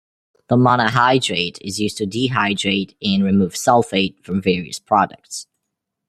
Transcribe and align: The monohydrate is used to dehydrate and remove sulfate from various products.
The 0.49 0.55
monohydrate 0.57 1.59
is 1.61 1.79
used 1.79 1.97
to 1.97 2.07
dehydrate 2.07 2.95
and 3.03 3.23
remove 3.23 3.53
sulfate 3.53 4.23
from 4.25 4.41
various 4.41 4.79
products. 4.79 5.45